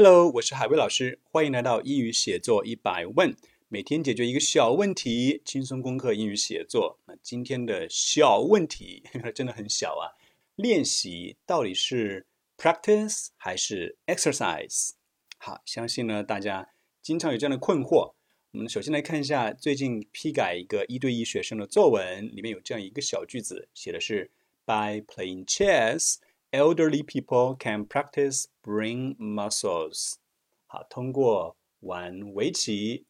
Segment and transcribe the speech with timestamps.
[0.00, 3.34] Hello，我是海威老师，欢迎来到英语写作一百问，
[3.66, 7.00] 每天解决一个小问题，轻松攻克英语写作。
[7.06, 9.02] 那今天的小问题
[9.34, 10.14] 真的很小啊，
[10.54, 14.90] 练习到底是 practice 还是 exercise？
[15.36, 16.68] 好，相信呢大家
[17.02, 18.12] 经常有这样的困惑。
[18.52, 24.30] 我们首先来看一下最近批改一个一对一学生的作文，里面有这样一个小句子，写的是
[24.64, 26.18] By playing chess。
[26.50, 30.14] Elderly people can practice brain muscles。
[30.66, 33.04] 好，通过玩围棋，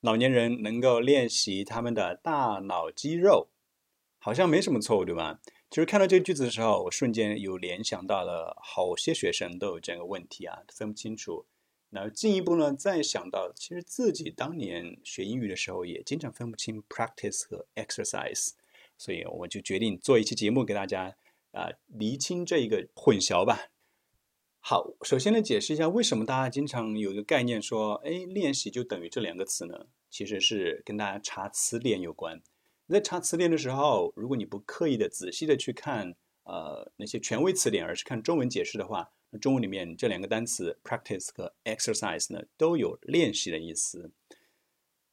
[0.00, 3.48] 老年人能够练习他们的大脑肌肉，
[4.18, 5.40] 好像没什么错误，对吧？
[5.70, 11.46] 其实看到这个句子的时候，我瞬间有联想到了，好些学生都有这样一个问题啊，分不清楚。
[11.88, 18.50] 那进一步呢，再想到，其实自己当年学英语的时候，也经常分不清 practice 和 exercise，
[18.98, 21.16] 所以我就决定做一期节目给大家。
[21.52, 23.70] 啊，厘清这一个混淆吧。
[24.60, 29.86] 好，首先来解释一下，为什么大家经常有一个概念说，哎，练习就等于这两个词呢？
[30.10, 32.42] 其实是跟大家查词典有关。
[32.86, 36.14] 你在查词典的时候，如果你不刻意的仔细的去看，
[36.44, 44.10] 呃，那些权威词典，而是看中文解释的话，那中文里面这两个单词 practice 和 exercise 呢，都有练习的意思。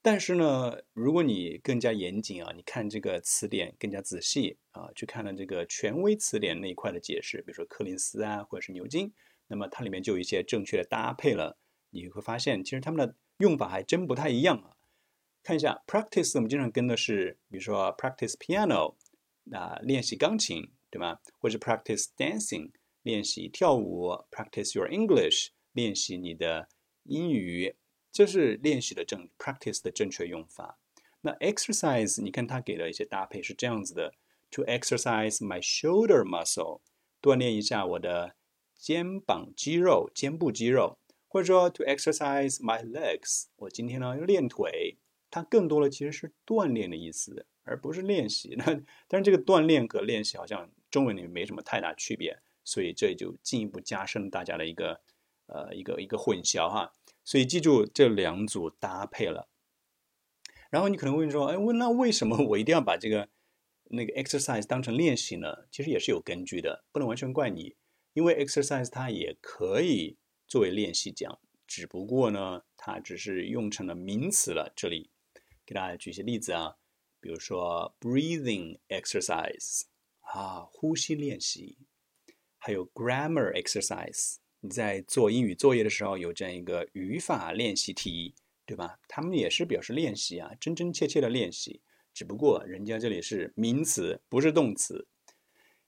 [0.05, 9.11] 但是呢，如果你更加严谨啊，你看这个词典更加仔细啊，去看了这个权威词典那一块的解释，比如说柯林斯啊，或者是牛津，
[9.47, 11.57] 那么它里面就有一些正确的搭配了。
[11.89, 14.77] 你会发现，其实他们的用法还真不太一样啊。
[15.41, 18.93] 看一下 practice，我们经常跟的是，比如说 practice piano，
[19.45, 21.19] 那练习钢琴，对吧？
[21.39, 22.69] 或者 practice dancing，
[23.01, 26.69] 练习跳舞；practice your English，练习你的
[27.05, 27.75] 英语。
[28.15, 30.79] 这是练习的正 practice 的正确用法。
[31.19, 34.13] 那 exercise，你看它给了一些搭配是这样子的
[34.49, 36.79] ：to exercise my shoulder muscle，
[37.21, 38.35] 锻炼一下我的
[38.77, 44.97] 肩膀肌肉、肩部肌肉；或者说 to exercise my legs，我今天呢要练腿。
[45.29, 48.55] 它更多的其实是锻炼的意思，而不是练习。
[48.59, 55.01] 那但是这个锻炼和练习好像中文里面没什么太大区别，所以这就进一步加深大家的一个
[55.47, 56.93] 呃一个一个混淆哈。
[57.25, 59.49] 所以记住这两组搭配了，
[60.69, 63.29] 然后你可能会说，哎，问那为什么我一定要把这个
[63.85, 65.65] 那个 exercise 当成练习呢？
[65.71, 67.75] 其实也是有根据的，不能完全怪你，
[68.13, 74.71] 因为 exercise 它也可以作为练习讲，只不过呢，它只是用成了名词了。
[74.75, 75.09] 这里
[75.65, 76.75] 给大家举一些例子啊，
[77.19, 79.85] 比如说 breathing exercise
[80.21, 81.79] 啊，呼吸练习，
[82.59, 84.35] 还有 grammar exercise。
[84.65, 88.33] 你在做英语作业的时候，有这样一个语法练习题，
[88.65, 88.97] 对吧？
[89.07, 91.81] 他们也是表示练习啊，真真切切的练习。
[92.15, 95.07] 只不过人家这里是名词，不是动词，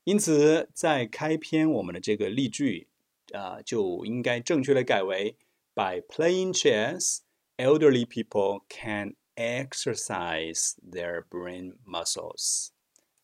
[0.04, 2.86] 因此在开篇我们的这个例句
[3.32, 5.36] 啊，就应该正确的改为
[5.74, 7.22] ：By playing chess,
[7.56, 12.68] elderly people can exercise their brain muscles.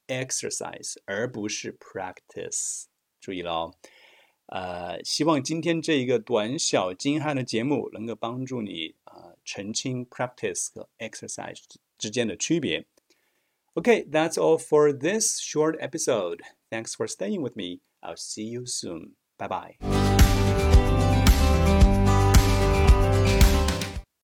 [0.09, 2.86] Exercise，而不是 practice。
[3.21, 3.75] 注意了哦。
[4.47, 11.62] 呃，希望今天这一个短小精悍的节目能够帮助你啊澄清 practice 和 exercise
[11.97, 12.86] 之间的区别。
[13.75, 16.42] Okay, that's all for this short episode.
[16.72, 17.81] Thanks for staying with me.
[18.02, 19.16] I'll see you soon.
[19.38, 20.72] Bye bye.